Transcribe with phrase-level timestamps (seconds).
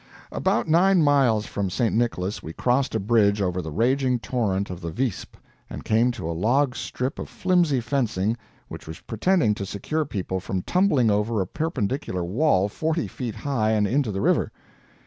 [0.31, 1.93] About nine miles from St.
[1.95, 5.35] Nicholas we crossed a bridge over the raging torrent of the Visp,
[5.69, 8.35] and came to a log strip of flimsy fencing
[8.67, 13.73] which was pretending to secure people from tumbling over a perpendicular wall forty feet high
[13.73, 14.51] and into the river.